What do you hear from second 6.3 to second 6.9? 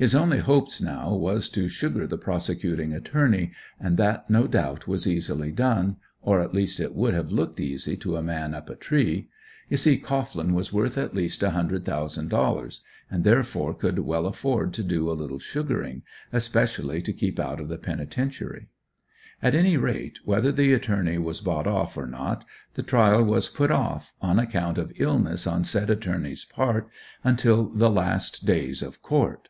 at least